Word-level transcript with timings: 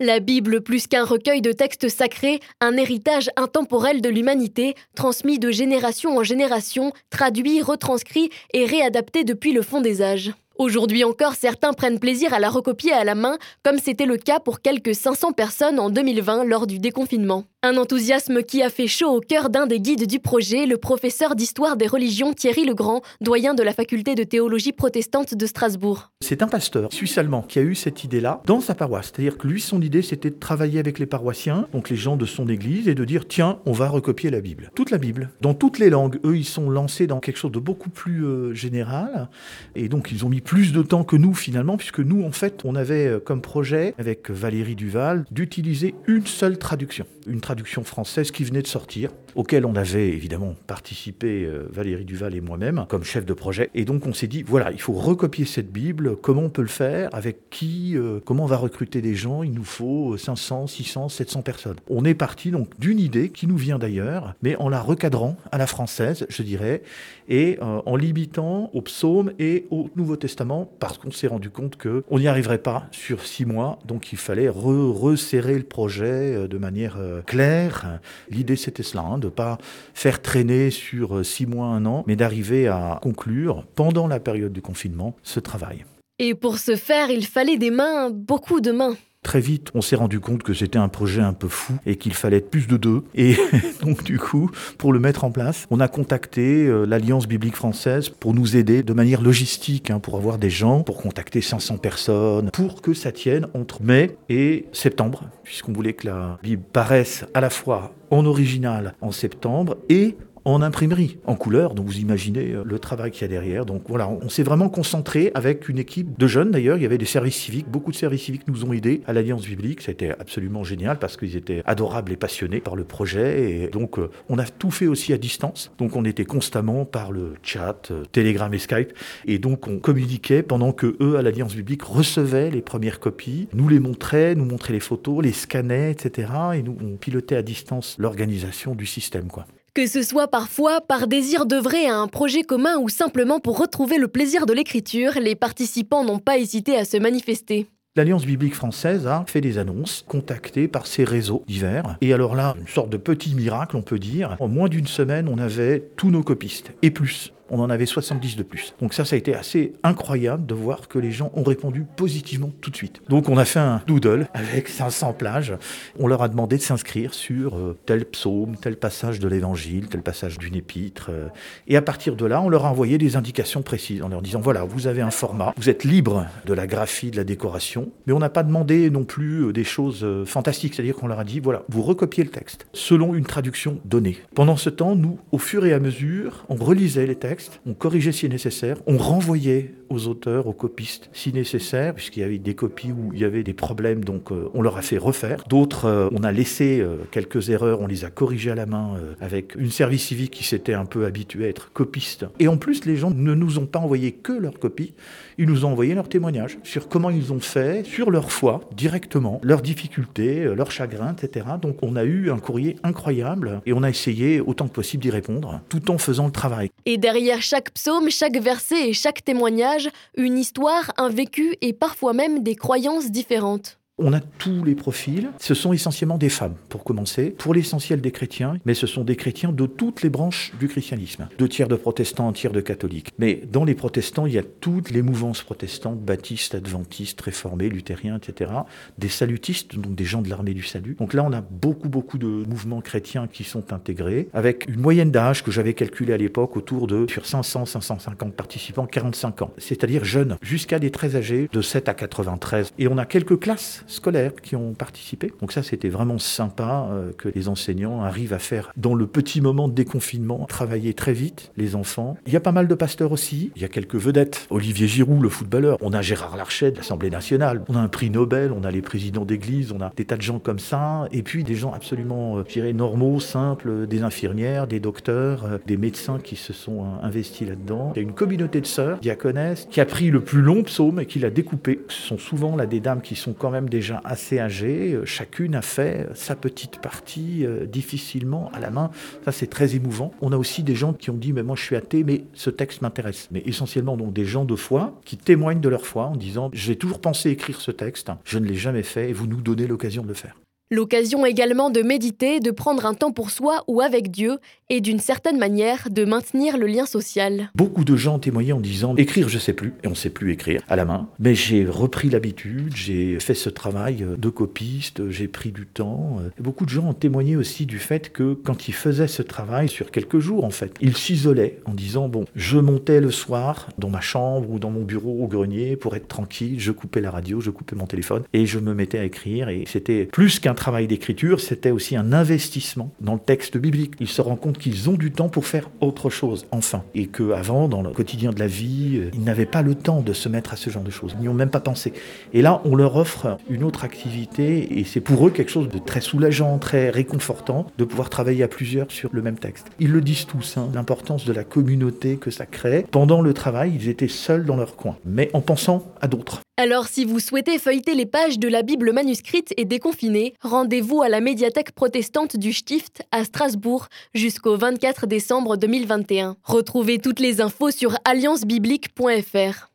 La 0.00 0.18
Bible, 0.18 0.60
plus 0.60 0.88
qu'un 0.88 1.04
recueil 1.04 1.40
de 1.40 1.52
textes 1.52 1.88
sacrés, 1.88 2.40
un 2.60 2.76
héritage 2.76 3.30
intemporel 3.36 4.00
de 4.00 4.08
l'humanité, 4.08 4.74
transmis 4.96 5.38
de 5.38 5.52
génération 5.52 6.18
en 6.18 6.24
génération, 6.24 6.92
traduit, 7.10 7.62
retranscrit 7.62 8.30
et 8.52 8.66
réadapté 8.66 9.22
depuis 9.22 9.52
le 9.52 9.62
fond 9.62 9.80
des 9.80 10.02
âges. 10.02 10.32
Aujourd'hui 10.56 11.02
encore, 11.02 11.34
certains 11.34 11.72
prennent 11.72 11.98
plaisir 11.98 12.32
à 12.32 12.38
la 12.38 12.48
recopier 12.48 12.92
à 12.92 13.02
la 13.02 13.16
main, 13.16 13.38
comme 13.64 13.78
c'était 13.78 14.06
le 14.06 14.16
cas 14.16 14.38
pour 14.38 14.60
quelques 14.60 14.94
500 14.94 15.32
personnes 15.32 15.80
en 15.80 15.90
2020 15.90 16.44
lors 16.44 16.68
du 16.68 16.78
déconfinement. 16.78 17.44
Un 17.64 17.76
enthousiasme 17.76 18.42
qui 18.42 18.62
a 18.62 18.68
fait 18.68 18.86
chaud 18.86 19.08
au 19.08 19.20
cœur 19.20 19.48
d'un 19.50 19.66
des 19.66 19.80
guides 19.80 20.06
du 20.06 20.20
projet, 20.20 20.66
le 20.66 20.76
professeur 20.76 21.34
d'histoire 21.34 21.76
des 21.76 21.86
religions 21.86 22.34
Thierry 22.34 22.66
Legrand, 22.66 23.00
doyen 23.20 23.54
de 23.54 23.62
la 23.62 23.72
faculté 23.72 24.14
de 24.14 24.22
théologie 24.22 24.72
protestante 24.72 25.34
de 25.34 25.46
Strasbourg. 25.46 26.12
C'est 26.20 26.42
un 26.42 26.46
pasteur 26.46 26.92
suisse-allemand 26.92 27.42
qui 27.42 27.58
a 27.58 27.62
eu 27.62 27.74
cette 27.74 28.04
idée-là 28.04 28.42
dans 28.44 28.60
sa 28.60 28.74
paroisse. 28.74 29.06
C'est-à-dire 29.06 29.38
que 29.38 29.48
lui, 29.48 29.60
son 29.60 29.80
idée, 29.80 30.02
c'était 30.02 30.30
de 30.30 30.38
travailler 30.38 30.78
avec 30.78 30.98
les 30.98 31.06
paroissiens, 31.06 31.66
donc 31.72 31.90
les 31.90 31.96
gens 31.96 32.16
de 32.16 32.26
son 32.26 32.48
église, 32.48 32.86
et 32.86 32.94
de 32.94 33.04
dire 33.04 33.26
tiens, 33.26 33.58
on 33.64 33.72
va 33.72 33.88
recopier 33.88 34.30
la 34.30 34.40
Bible. 34.42 34.70
Toute 34.74 34.90
la 34.90 34.98
Bible, 34.98 35.30
dans 35.40 35.54
toutes 35.54 35.78
les 35.78 35.90
langues. 35.90 36.20
Eux, 36.22 36.36
ils 36.36 36.44
sont 36.44 36.70
lancés 36.70 37.06
dans 37.06 37.18
quelque 37.18 37.38
chose 37.38 37.52
de 37.52 37.58
beaucoup 37.58 37.90
plus 37.90 38.24
euh, 38.24 38.54
général, 38.54 39.30
et 39.74 39.88
donc 39.88 40.12
ils 40.12 40.24
ont 40.24 40.28
mis 40.28 40.42
plus 40.44 40.72
de 40.72 40.82
temps 40.82 41.04
que 41.04 41.16
nous 41.16 41.34
finalement, 41.34 41.76
puisque 41.76 42.00
nous, 42.00 42.22
en 42.22 42.30
fait, 42.30 42.60
on 42.64 42.76
avait 42.76 43.06
euh, 43.06 43.18
comme 43.18 43.40
projet, 43.40 43.94
avec 43.98 44.30
Valérie 44.30 44.76
Duval, 44.76 45.24
d'utiliser 45.30 45.94
une 46.06 46.26
seule 46.26 46.58
traduction. 46.58 47.06
Une 47.26 47.40
traduction 47.40 47.82
française 47.82 48.30
qui 48.30 48.44
venait 48.44 48.60
de 48.60 48.66
sortir, 48.66 49.10
auquel 49.34 49.64
on 49.64 49.74
avait 49.74 50.08
évidemment 50.08 50.54
participé, 50.66 51.44
euh, 51.44 51.66
Valérie 51.70 52.04
Duval 52.04 52.34
et 52.34 52.42
moi-même, 52.42 52.84
comme 52.88 53.02
chef 53.02 53.24
de 53.24 53.32
projet. 53.32 53.70
Et 53.74 53.86
donc 53.86 54.06
on 54.06 54.12
s'est 54.12 54.26
dit, 54.26 54.42
voilà, 54.42 54.70
il 54.70 54.80
faut 54.80 54.92
recopier 54.92 55.46
cette 55.46 55.72
Bible, 55.72 56.16
comment 56.16 56.42
on 56.42 56.50
peut 56.50 56.62
le 56.62 56.68
faire, 56.68 57.08
avec 57.12 57.48
qui, 57.48 57.96
euh, 57.96 58.20
comment 58.22 58.44
on 58.44 58.48
va 58.48 58.58
recruter 58.58 59.00
des 59.00 59.14
gens, 59.14 59.42
il 59.42 59.52
nous 59.52 59.64
faut 59.64 60.18
500, 60.18 60.66
600, 60.66 61.08
700 61.08 61.42
personnes. 61.42 61.76
On 61.88 62.04
est 62.04 62.14
parti 62.14 62.50
donc 62.50 62.78
d'une 62.78 63.00
idée 63.00 63.30
qui 63.30 63.46
nous 63.46 63.56
vient 63.56 63.78
d'ailleurs, 63.78 64.34
mais 64.42 64.56
en 64.56 64.68
la 64.68 64.82
recadrant 64.82 65.36
à 65.50 65.56
la 65.56 65.66
française, 65.66 66.26
je 66.28 66.42
dirais, 66.42 66.82
et 67.28 67.58
en 67.60 67.96
limitant 67.96 68.70
au 68.74 68.82
psaume 68.82 69.32
et 69.38 69.66
au 69.70 69.88
Nouveau 69.96 70.16
Testament 70.16 70.33
parce 70.78 70.98
qu'on 70.98 71.10
s'est 71.10 71.26
rendu 71.26 71.50
compte 71.50 71.76
qu'on 71.76 72.18
n'y 72.18 72.28
arriverait 72.28 72.58
pas 72.58 72.86
sur 72.90 73.24
six 73.24 73.44
mois, 73.44 73.78
donc 73.84 74.12
il 74.12 74.18
fallait 74.18 74.48
resserrer 74.48 75.54
le 75.54 75.64
projet 75.64 76.34
euh, 76.34 76.48
de 76.48 76.58
manière 76.58 76.96
euh, 76.98 77.22
claire. 77.22 78.00
L'idée 78.30 78.56
c'était 78.56 78.82
cela, 78.82 79.02
hein, 79.02 79.18
de 79.18 79.26
ne 79.26 79.30
pas 79.30 79.58
faire 79.94 80.22
traîner 80.22 80.70
sur 80.70 81.16
euh, 81.16 81.22
six 81.24 81.46
mois, 81.46 81.66
un 81.66 81.86
an, 81.86 82.04
mais 82.06 82.16
d'arriver 82.16 82.68
à 82.68 82.98
conclure 83.02 83.64
pendant 83.74 84.06
la 84.06 84.20
période 84.20 84.52
du 84.52 84.62
confinement 84.62 85.14
ce 85.22 85.40
travail. 85.40 85.84
Et 86.18 86.34
pour 86.34 86.58
ce 86.58 86.76
faire, 86.76 87.10
il 87.10 87.26
fallait 87.26 87.58
des 87.58 87.70
mains, 87.70 88.10
beaucoup 88.10 88.60
de 88.60 88.70
mains. 88.70 88.96
Très 89.24 89.40
vite, 89.40 89.70
on 89.74 89.80
s'est 89.80 89.96
rendu 89.96 90.20
compte 90.20 90.42
que 90.42 90.52
c'était 90.52 90.78
un 90.78 90.88
projet 90.88 91.22
un 91.22 91.32
peu 91.32 91.48
fou 91.48 91.72
et 91.86 91.96
qu'il 91.96 92.12
fallait 92.12 92.42
plus 92.42 92.68
de 92.68 92.76
deux. 92.76 93.02
Et 93.14 93.36
donc, 93.82 94.04
du 94.04 94.18
coup, 94.18 94.50
pour 94.76 94.92
le 94.92 95.00
mettre 95.00 95.24
en 95.24 95.30
place, 95.30 95.66
on 95.70 95.80
a 95.80 95.88
contacté 95.88 96.66
euh, 96.66 96.84
l'Alliance 96.84 97.26
biblique 97.26 97.56
française 97.56 98.10
pour 98.10 98.34
nous 98.34 98.54
aider 98.54 98.82
de 98.82 98.92
manière 98.92 99.22
logistique, 99.22 99.90
hein, 99.90 99.98
pour 99.98 100.16
avoir 100.16 100.36
des 100.36 100.50
gens, 100.50 100.82
pour 100.82 100.98
contacter 100.98 101.40
500 101.40 101.78
personnes, 101.78 102.50
pour 102.52 102.82
que 102.82 102.92
ça 102.92 103.12
tienne 103.12 103.46
entre 103.54 103.82
mai 103.82 104.14
et 104.28 104.66
septembre, 104.72 105.24
puisqu'on 105.42 105.72
voulait 105.72 105.94
que 105.94 106.06
la 106.06 106.38
Bible 106.42 106.62
paraisse 106.72 107.24
à 107.32 107.40
la 107.40 107.48
fois 107.48 107.94
en 108.10 108.26
original 108.26 108.94
en 109.00 109.10
septembre 109.10 109.78
et 109.88 110.16
en 110.44 110.62
imprimerie, 110.62 111.18
en 111.24 111.36
couleur. 111.36 111.74
Donc 111.74 111.86
vous 111.86 111.98
imaginez 111.98 112.52
euh, 112.52 112.62
le 112.64 112.78
travail 112.78 113.10
qu'il 113.10 113.22
y 113.22 113.24
a 113.24 113.28
derrière. 113.28 113.64
Donc 113.64 113.82
voilà, 113.88 114.08
on 114.08 114.28
s'est 114.28 114.42
vraiment 114.42 114.68
concentré 114.68 115.30
avec 115.34 115.68
une 115.68 115.78
équipe 115.78 116.18
de 116.18 116.26
jeunes 116.26 116.50
d'ailleurs. 116.50 116.76
Il 116.76 116.82
y 116.82 116.86
avait 116.86 116.98
des 116.98 117.04
services 117.04 117.36
civiques, 117.36 117.68
beaucoup 117.68 117.90
de 117.90 117.96
services 117.96 118.22
civiques 118.22 118.46
nous 118.48 118.64
ont 118.64 118.72
aidés 118.72 119.02
à 119.06 119.12
l'Alliance 119.12 119.46
biblique. 119.46 119.80
C'était 119.80 120.10
absolument 120.10 120.64
génial 120.64 120.98
parce 120.98 121.16
qu'ils 121.16 121.36
étaient 121.36 121.62
adorables 121.64 122.12
et 122.12 122.16
passionnés 122.16 122.60
par 122.60 122.76
le 122.76 122.84
projet. 122.84 123.64
Et 123.64 123.68
donc 123.68 123.98
euh, 123.98 124.10
on 124.28 124.38
a 124.38 124.44
tout 124.44 124.70
fait 124.70 124.86
aussi 124.86 125.12
à 125.12 125.18
distance. 125.18 125.72
Donc 125.78 125.96
on 125.96 126.04
était 126.04 126.24
constamment 126.24 126.84
par 126.84 127.12
le 127.12 127.34
chat, 127.42 127.90
euh, 127.90 128.04
Telegram 128.12 128.52
et 128.52 128.58
Skype. 128.58 128.92
Et 129.26 129.38
donc 129.38 129.66
on 129.66 129.78
communiquait 129.78 130.42
pendant 130.42 130.72
que 130.72 130.96
eux 131.00 131.16
à 131.16 131.22
l'Alliance 131.22 131.54
biblique 131.54 131.82
recevaient 131.82 132.50
les 132.50 132.62
premières 132.62 133.00
copies, 133.00 133.48
nous 133.54 133.68
les 133.68 133.80
montraient, 133.80 134.34
nous 134.34 134.44
montraient 134.44 134.72
les 134.72 134.80
photos, 134.80 135.22
les 135.22 135.32
scannaient, 135.32 135.90
etc. 135.90 136.28
Et 136.54 136.62
nous 136.62 136.76
on 136.82 136.96
pilotait 136.96 137.36
à 137.36 137.42
distance 137.42 137.96
l'organisation 137.98 138.74
du 138.74 138.86
système 138.86 139.28
quoi. 139.28 139.46
Que 139.74 139.88
ce 139.88 140.02
soit 140.02 140.28
parfois 140.28 140.80
par 140.80 141.08
désir 141.08 141.46
d'œuvrer 141.46 141.86
à 141.86 141.96
un 141.96 142.06
projet 142.06 142.44
commun 142.44 142.78
ou 142.78 142.88
simplement 142.88 143.40
pour 143.40 143.58
retrouver 143.58 143.98
le 143.98 144.06
plaisir 144.06 144.46
de 144.46 144.52
l'écriture, 144.52 145.18
les 145.20 145.34
participants 145.34 146.04
n'ont 146.04 146.20
pas 146.20 146.38
hésité 146.38 146.76
à 146.76 146.84
se 146.84 146.96
manifester. 146.96 147.66
L'Alliance 147.96 148.24
biblique 148.24 148.54
française 148.54 149.08
a 149.08 149.24
fait 149.26 149.40
des 149.40 149.58
annonces, 149.58 150.04
contactées 150.06 150.68
par 150.68 150.86
ses 150.86 151.02
réseaux 151.02 151.42
divers. 151.48 151.96
Et 152.02 152.12
alors 152.12 152.36
là, 152.36 152.54
une 152.60 152.68
sorte 152.68 152.88
de 152.88 152.96
petit 152.96 153.34
miracle, 153.34 153.76
on 153.76 153.82
peut 153.82 153.98
dire. 153.98 154.36
En 154.38 154.46
moins 154.46 154.68
d'une 154.68 154.86
semaine, 154.86 155.28
on 155.28 155.38
avait 155.38 155.82
tous 155.96 156.10
nos 156.10 156.22
copistes, 156.22 156.70
et 156.82 156.92
plus 156.92 157.32
on 157.50 157.60
en 157.60 157.70
avait 157.70 157.86
70 157.86 158.36
de 158.36 158.42
plus. 158.42 158.74
Donc 158.80 158.94
ça, 158.94 159.04
ça 159.04 159.16
a 159.16 159.18
été 159.18 159.34
assez 159.34 159.74
incroyable 159.82 160.46
de 160.46 160.54
voir 160.54 160.88
que 160.88 160.98
les 160.98 161.10
gens 161.10 161.30
ont 161.34 161.42
répondu 161.42 161.84
positivement 161.96 162.50
tout 162.60 162.70
de 162.70 162.76
suite. 162.76 163.02
Donc 163.08 163.28
on 163.28 163.36
a 163.36 163.44
fait 163.44 163.60
un 163.60 163.82
doodle 163.86 164.26
avec 164.34 164.68
500 164.68 165.12
plages. 165.14 165.54
On 165.98 166.06
leur 166.06 166.22
a 166.22 166.28
demandé 166.28 166.56
de 166.56 166.62
s'inscrire 166.62 167.14
sur 167.14 167.56
euh, 167.56 167.76
tel 167.86 168.04
psaume, 168.06 168.56
tel 168.56 168.76
passage 168.76 169.20
de 169.20 169.28
l'évangile, 169.28 169.88
tel 169.88 170.02
passage 170.02 170.38
d'une 170.38 170.54
épître. 170.54 171.08
Euh. 171.10 171.28
et 171.68 171.76
à 171.76 171.82
partir 171.82 172.16
de 172.16 172.26
là, 172.26 172.40
on 172.40 172.48
leur 172.48 172.66
a 172.66 172.70
envoyé 172.70 172.98
des 172.98 173.16
indications 173.16 173.62
précises 173.62 174.02
en 174.02 174.08
leur 174.08 174.22
disant, 174.22 174.40
voilà, 174.40 174.64
vous 174.64 174.86
avez 174.86 175.02
un 175.02 175.10
format, 175.10 175.52
vous 175.56 175.68
êtes 175.68 175.84
libre 175.84 176.26
de 176.46 176.54
la 176.54 176.66
graphie, 176.66 177.10
de 177.10 177.16
la 177.16 177.24
décoration, 177.24 177.90
mais 178.06 178.12
on 178.12 178.18
n'a 178.18 178.30
pas 178.30 178.42
demandé 178.42 178.90
non 178.90 179.04
plus 179.04 179.46
euh, 179.46 179.52
des 179.52 179.64
choses 179.64 180.06
fantastiques. 180.26 180.74
C'est-à-dire 180.74 180.96
qu'on 180.96 181.06
leur 181.06 181.20
a 181.20 181.24
dit, 181.24 181.40
voilà, 181.40 181.64
vous 181.68 181.82
recopiez 181.82 182.24
le 182.24 182.30
texte 182.30 182.66
selon 182.72 183.14
une 183.14 183.24
traduction 183.24 183.78
donnée. 183.84 184.16
Pendant 184.34 184.56
ce 184.56 184.70
temps, 184.70 184.96
nous, 184.96 185.18
au 185.32 185.38
fur 185.38 185.66
et 185.66 185.72
à 185.72 185.78
mesure, 185.78 186.44
on 186.48 186.54
relisait 186.54 187.06
les 187.06 187.16
textes 187.16 187.33
on 187.66 187.74
corrigeait 187.74 188.12
si 188.12 188.28
nécessaire, 188.28 188.78
on 188.86 188.96
renvoyait 188.96 189.74
aux 189.94 190.08
auteurs, 190.08 190.46
aux 190.46 190.52
copistes 190.52 191.08
si 191.12 191.32
nécessaire, 191.32 191.94
puisqu'il 191.94 192.20
y 192.20 192.22
avait 192.24 192.38
des 192.38 192.54
copies 192.54 192.92
où 192.92 193.12
il 193.12 193.20
y 193.20 193.24
avait 193.24 193.42
des 193.42 193.54
problèmes, 193.54 194.04
donc 194.04 194.30
euh, 194.30 194.48
on 194.54 194.62
leur 194.62 194.76
a 194.76 194.82
fait 194.82 194.98
refaire. 194.98 195.44
D'autres, 195.48 195.86
euh, 195.86 196.08
on 196.12 196.24
a 196.24 196.32
laissé 196.32 196.80
euh, 196.80 196.96
quelques 197.10 197.50
erreurs, 197.50 197.80
on 197.80 197.86
les 197.86 198.04
a 198.04 198.10
corrigées 198.10 198.50
à 198.50 198.54
la 198.54 198.66
main 198.66 198.94
avec 199.20 199.54
une 199.54 199.70
service 199.70 200.04
civique 200.04 200.32
qui 200.32 200.44
s'était 200.44 200.74
un 200.74 200.84
peu 200.84 201.06
habitué 201.06 201.46
à 201.46 201.48
être 201.48 201.72
copiste. 201.72 202.26
Et 202.38 202.48
en 202.48 202.56
plus, 202.56 202.84
les 202.84 202.96
gens 202.96 203.10
ne 203.10 203.34
nous 203.34 203.58
ont 203.58 203.66
pas 203.66 203.78
envoyé 203.78 204.12
que 204.12 204.32
leurs 204.32 204.58
copies, 204.58 204.94
ils 205.38 205.46
nous 205.46 205.64
ont 205.64 205.70
envoyé 205.70 205.94
leurs 205.94 206.08
témoignages 206.08 206.58
sur 206.62 206.88
comment 206.88 207.10
ils 207.10 207.32
ont 207.32 207.40
fait, 207.40 207.84
sur 207.86 208.10
leur 208.10 208.30
foi, 208.30 208.60
directement, 208.76 209.40
leurs 209.42 209.62
difficultés, 209.62 210.44
leurs 210.54 210.70
chagrins, 210.70 211.14
etc. 211.14 211.46
Donc 211.60 211.78
on 211.82 211.96
a 211.96 212.04
eu 212.04 212.30
un 212.30 212.38
courrier 212.38 212.76
incroyable 212.82 213.60
et 213.66 213.72
on 213.72 213.82
a 213.82 213.90
essayé 213.90 214.40
autant 214.40 214.68
que 214.68 214.72
possible 214.72 215.02
d'y 215.02 215.10
répondre, 215.10 215.60
tout 215.68 215.90
en 215.90 215.98
faisant 215.98 216.26
le 216.26 216.32
travail. 216.32 216.70
Et 216.86 216.98
derrière 216.98 217.42
chaque 217.42 217.70
psaume, 217.72 218.10
chaque 218.10 218.36
verset 218.36 218.88
et 218.88 218.92
chaque 218.92 219.24
témoignage, 219.24 219.83
une 220.16 220.38
histoire, 220.38 220.92
un 220.96 221.08
vécu 221.08 221.56
et 221.60 221.72
parfois 221.72 222.12
même 222.12 222.42
des 222.42 222.56
croyances 222.56 223.10
différentes. 223.10 223.78
On 223.96 224.12
a 224.12 224.18
tous 224.18 224.64
les 224.64 224.74
profils. 224.74 225.30
Ce 225.38 225.54
sont 225.54 225.72
essentiellement 225.72 226.18
des 226.18 226.28
femmes, 226.28 226.56
pour 226.68 226.82
commencer. 226.82 227.30
Pour 227.30 227.54
l'essentiel 227.54 228.00
des 228.00 228.10
chrétiens, 228.10 228.58
mais 228.64 228.74
ce 228.74 228.88
sont 228.88 229.04
des 229.04 229.14
chrétiens 229.14 229.52
de 229.52 229.66
toutes 229.66 230.02
les 230.02 230.10
branches 230.10 230.52
du 230.58 230.66
christianisme. 230.66 231.28
Deux 231.38 231.48
tiers 231.48 231.68
de 231.68 231.76
protestants, 231.76 232.28
un 232.28 232.32
tiers 232.32 232.50
de 232.50 232.60
catholiques. 232.60 233.12
Mais 233.18 233.42
dans 233.48 233.64
les 233.64 233.76
protestants, 233.76 234.26
il 234.26 234.32
y 234.32 234.38
a 234.38 234.42
toutes 234.42 234.90
les 234.90 235.00
mouvances 235.00 235.42
protestantes, 235.42 236.00
baptistes, 236.00 236.56
adventistes, 236.56 237.20
réformés, 237.20 237.68
luthériens, 237.68 238.16
etc. 238.16 238.50
Des 238.98 239.08
salutistes, 239.08 239.78
donc 239.78 239.94
des 239.94 240.04
gens 240.04 240.22
de 240.22 240.28
l'armée 240.28 240.54
du 240.54 240.64
salut. 240.64 240.96
Donc 240.98 241.14
là, 241.14 241.22
on 241.22 241.32
a 241.32 241.40
beaucoup, 241.40 241.88
beaucoup 241.88 242.18
de 242.18 242.26
mouvements 242.26 242.80
chrétiens 242.80 243.28
qui 243.28 243.44
sont 243.44 243.72
intégrés, 243.72 244.28
avec 244.34 244.66
une 244.66 244.80
moyenne 244.80 245.12
d'âge 245.12 245.44
que 245.44 245.52
j'avais 245.52 245.74
calculée 245.74 246.14
à 246.14 246.16
l'époque 246.16 246.56
autour 246.56 246.88
de, 246.88 247.06
sur 247.08 247.26
500, 247.26 247.66
550 247.66 248.34
participants, 248.34 248.86
45 248.86 249.42
ans. 249.42 249.52
C'est-à-dire 249.56 250.04
jeunes, 250.04 250.36
jusqu'à 250.42 250.80
des 250.80 250.90
très 250.90 251.14
âgés, 251.14 251.48
de 251.52 251.62
7 251.62 251.88
à 251.88 251.94
93. 251.94 252.72
Et 252.80 252.88
on 252.88 252.98
a 252.98 253.06
quelques 253.06 253.38
classes 253.38 253.83
scolaires 253.86 254.34
qui 254.42 254.56
ont 254.56 254.72
participé. 254.74 255.32
Donc 255.40 255.52
ça, 255.52 255.62
c'était 255.62 255.88
vraiment 255.88 256.18
sympa 256.18 256.88
euh, 256.90 257.12
que 257.16 257.28
les 257.28 257.48
enseignants 257.48 258.02
arrivent 258.02 258.32
à 258.32 258.38
faire, 258.38 258.72
dans 258.76 258.94
le 258.94 259.06
petit 259.06 259.40
moment 259.40 259.68
de 259.68 259.74
déconfinement, 259.74 260.46
travailler 260.46 260.94
très 260.94 261.12
vite 261.12 261.52
les 261.56 261.76
enfants. 261.76 262.16
Il 262.26 262.32
y 262.32 262.36
a 262.36 262.40
pas 262.40 262.52
mal 262.52 262.68
de 262.68 262.74
pasteurs 262.74 263.12
aussi. 263.12 263.50
Il 263.56 263.62
y 263.62 263.64
a 263.64 263.68
quelques 263.68 263.96
vedettes. 263.96 264.46
Olivier 264.50 264.88
Giroud, 264.88 265.22
le 265.22 265.28
footballeur. 265.28 265.78
On 265.80 265.92
a 265.92 266.02
Gérard 266.02 266.36
Larchet 266.36 266.70
de 266.70 266.76
l'Assemblée 266.76 267.10
nationale. 267.10 267.62
On 267.68 267.76
a 267.76 267.80
un 267.80 267.88
prix 267.88 268.10
Nobel. 268.10 268.52
On 268.52 268.64
a 268.64 268.70
les 268.70 268.82
présidents 268.82 269.24
d'église. 269.24 269.72
On 269.72 269.80
a 269.80 269.92
des 269.96 270.04
tas 270.04 270.16
de 270.16 270.22
gens 270.22 270.38
comme 270.38 270.58
ça. 270.58 271.08
Et 271.12 271.22
puis 271.22 271.44
des 271.44 271.54
gens 271.54 271.72
absolument, 271.72 272.38
euh, 272.38 272.44
je 272.48 272.54
dirais, 272.54 272.72
normaux, 272.72 273.20
simples, 273.20 273.86
des 273.86 274.02
infirmières, 274.02 274.66
des 274.66 274.80
docteurs, 274.80 275.44
euh, 275.44 275.58
des 275.66 275.76
médecins 275.76 276.18
qui 276.18 276.36
se 276.36 276.52
sont 276.52 276.84
investis 277.02 277.48
là-dedans. 277.48 277.92
Il 277.94 278.02
y 278.02 278.04
a 278.04 278.08
une 278.08 278.14
communauté 278.14 278.60
de 278.60 278.66
sœurs, 278.66 278.98
diaconesses, 278.98 279.66
qui 279.70 279.80
a 279.80 279.86
pris 279.86 280.10
le 280.10 280.22
plus 280.22 280.42
long 280.42 280.62
psaume 280.62 281.00
et 281.00 281.06
qui 281.06 281.18
l'a 281.18 281.30
découpé. 281.30 281.80
Ce 281.88 282.08
sont 282.08 282.18
souvent 282.18 282.56
là 282.56 282.66
des 282.66 282.80
dames 282.80 283.00
qui 283.00 283.16
sont 283.16 283.32
quand 283.32 283.50
même 283.50 283.68
déjà 283.74 284.00
assez 284.04 284.38
âgées, 284.38 284.98
chacune 285.04 285.54
a 285.54 285.62
fait 285.62 286.08
sa 286.14 286.36
petite 286.36 286.80
partie 286.80 287.44
difficilement 287.66 288.50
à 288.54 288.60
la 288.60 288.70
main. 288.70 288.90
Ça, 289.24 289.32
c'est 289.32 289.48
très 289.48 289.74
émouvant. 289.74 290.12
On 290.20 290.32
a 290.32 290.36
aussi 290.36 290.62
des 290.62 290.74
gens 290.76 290.92
qui 290.92 291.10
ont 291.10 291.16
dit, 291.16 291.32
mais 291.32 291.42
moi 291.42 291.56
je 291.56 291.62
suis 291.62 291.76
athée, 291.76 292.04
mais 292.04 292.24
ce 292.34 292.50
texte 292.50 292.82
m'intéresse. 292.82 293.28
Mais 293.32 293.42
essentiellement, 293.46 293.96
donc 293.96 294.12
des 294.12 294.24
gens 294.24 294.44
de 294.44 294.56
foi 294.56 295.00
qui 295.04 295.16
témoignent 295.16 295.60
de 295.60 295.68
leur 295.68 295.86
foi 295.86 296.06
en 296.06 296.16
disant, 296.16 296.50
j'ai 296.52 296.76
toujours 296.76 297.00
pensé 297.00 297.30
écrire 297.30 297.60
ce 297.60 297.70
texte, 297.70 298.10
je 298.24 298.38
ne 298.38 298.46
l'ai 298.46 298.54
jamais 298.54 298.82
fait 298.82 299.10
et 299.10 299.12
vous 299.12 299.26
nous 299.26 299.40
donnez 299.40 299.66
l'occasion 299.66 300.02
de 300.02 300.08
le 300.08 300.14
faire. 300.14 300.36
L'occasion 300.70 301.26
également 301.26 301.68
de 301.68 301.82
méditer, 301.82 302.40
de 302.40 302.50
prendre 302.50 302.86
un 302.86 302.94
temps 302.94 303.12
pour 303.12 303.30
soi 303.30 303.64
ou 303.68 303.82
avec 303.82 304.10
Dieu, 304.10 304.38
et 304.70 304.80
d'une 304.80 304.98
certaine 304.98 305.38
manière 305.38 305.88
de 305.90 306.06
maintenir 306.06 306.56
le 306.56 306.66
lien 306.66 306.86
social. 306.86 307.50
Beaucoup 307.54 307.84
de 307.84 307.96
gens 307.96 308.18
témoignaient 308.18 308.52
en 308.52 308.60
disant 308.60 308.96
écrire 308.96 309.28
je 309.28 309.38
sais 309.38 309.52
plus, 309.52 309.74
et 309.82 309.88
on 309.88 309.94
sait 309.94 310.08
plus 310.08 310.32
écrire 310.32 310.62
à 310.68 310.76
la 310.76 310.86
main, 310.86 311.08
mais 311.18 311.34
j'ai 311.34 311.66
repris 311.66 312.08
l'habitude, 312.08 312.74
j'ai 312.74 313.20
fait 313.20 313.34
ce 313.34 313.50
travail 313.50 314.06
de 314.16 314.28
copiste, 314.30 315.10
j'ai 315.10 315.28
pris 315.28 315.52
du 315.52 315.66
temps. 315.66 316.16
Beaucoup 316.40 316.64
de 316.64 316.70
gens 316.70 316.88
ont 316.88 316.94
témoigné 316.94 317.36
aussi 317.36 317.66
du 317.66 317.78
fait 317.78 318.10
que 318.10 318.32
quand 318.32 318.66
ils 318.66 318.74
faisaient 318.74 319.06
ce 319.06 319.22
travail 319.22 319.68
sur 319.68 319.90
quelques 319.90 320.18
jours 320.18 320.44
en 320.44 320.50
fait, 320.50 320.72
ils 320.80 320.96
s'isolaient 320.96 321.60
en 321.66 321.74
disant 321.74 322.08
bon, 322.08 322.24
je 322.34 322.58
montais 322.58 323.02
le 323.02 323.10
soir 323.10 323.68
dans 323.76 323.90
ma 323.90 324.00
chambre 324.00 324.50
ou 324.50 324.58
dans 324.58 324.70
mon 324.70 324.82
bureau 324.82 325.22
au 325.22 325.28
grenier 325.28 325.76
pour 325.76 325.94
être 325.94 326.08
tranquille, 326.08 326.58
je 326.58 326.72
coupais 326.72 327.02
la 327.02 327.10
radio, 327.10 327.42
je 327.42 327.50
coupais 327.50 327.76
mon 327.76 327.86
téléphone 327.86 328.22
et 328.32 328.46
je 328.46 328.58
me 328.58 328.72
mettais 328.72 328.98
à 328.98 329.04
écrire 329.04 329.50
et 329.50 329.64
c'était 329.66 330.06
plus 330.06 330.40
qu'un 330.40 330.53
travail 330.54 330.86
d'écriture, 330.86 331.40
c'était 331.40 331.70
aussi 331.70 331.96
un 331.96 332.12
investissement 332.12 332.90
dans 333.00 333.14
le 333.14 333.20
texte 333.20 333.56
biblique. 333.56 333.94
Ils 334.00 334.08
se 334.08 334.20
rendent 334.20 334.40
compte 334.40 334.58
qu'ils 334.58 334.90
ont 334.90 334.94
du 334.94 335.12
temps 335.12 335.28
pour 335.28 335.46
faire 335.46 335.70
autre 335.80 336.10
chose, 336.10 336.46
enfin. 336.50 336.82
Et 336.94 337.06
qu'avant, 337.06 337.68
dans 337.68 337.82
le 337.82 337.90
quotidien 337.90 338.32
de 338.32 338.38
la 338.38 338.46
vie, 338.46 338.98
euh, 338.98 339.10
ils 339.14 339.22
n'avaient 339.22 339.46
pas 339.46 339.62
le 339.62 339.74
temps 339.74 340.00
de 340.00 340.12
se 340.12 340.28
mettre 340.28 340.52
à 340.52 340.56
ce 340.56 340.70
genre 340.70 340.82
de 340.82 340.90
choses. 340.90 341.14
Ils 341.18 341.22
n'y 341.22 341.28
ont 341.28 341.34
même 341.34 341.50
pas 341.50 341.60
pensé. 341.60 341.92
Et 342.32 342.42
là, 342.42 342.60
on 342.64 342.74
leur 342.76 342.96
offre 342.96 343.38
une 343.48 343.64
autre 343.64 343.84
activité 343.84 344.78
et 344.78 344.84
c'est 344.84 345.00
pour 345.00 345.26
eux 345.26 345.30
quelque 345.30 345.50
chose 345.50 345.68
de 345.68 345.78
très 345.78 346.00
soulageant, 346.00 346.58
très 346.58 346.90
réconfortant 346.90 347.66
de 347.78 347.84
pouvoir 347.84 348.10
travailler 348.10 348.42
à 348.42 348.48
plusieurs 348.48 348.90
sur 348.90 349.10
le 349.12 349.22
même 349.22 349.38
texte. 349.38 349.66
Ils 349.80 349.92
le 349.92 350.00
disent 350.00 350.26
tous, 350.26 350.56
hein, 350.56 350.68
l'importance 350.74 351.24
de 351.24 351.32
la 351.32 351.44
communauté 351.44 352.16
que 352.16 352.30
ça 352.30 352.46
crée. 352.46 352.86
Pendant 352.90 353.20
le 353.20 353.32
travail, 353.34 353.72
ils 353.74 353.88
étaient 353.88 354.08
seuls 354.08 354.44
dans 354.44 354.56
leur 354.56 354.76
coin, 354.76 354.96
mais 355.04 355.30
en 355.32 355.40
pensant 355.40 355.84
à 356.00 356.08
d'autres. 356.08 356.43
Alors 356.56 356.86
si 356.86 357.04
vous 357.04 357.18
souhaitez 357.18 357.58
feuilleter 357.58 357.94
les 357.94 358.06
pages 358.06 358.38
de 358.38 358.46
la 358.46 358.62
Bible 358.62 358.92
manuscrite 358.92 359.52
et 359.56 359.64
déconfinée, 359.64 360.34
rendez-vous 360.40 361.02
à 361.02 361.08
la 361.08 361.20
médiathèque 361.20 361.72
protestante 361.72 362.36
du 362.36 362.52
Stift 362.52 363.02
à 363.10 363.24
Strasbourg 363.24 363.88
jusqu'au 364.14 364.56
24 364.56 365.08
décembre 365.08 365.56
2021. 365.56 366.36
Retrouvez 366.44 366.98
toutes 366.98 367.18
les 367.18 367.40
infos 367.40 367.72
sur 367.72 367.96
alliancebiblique.fr. 368.04 369.68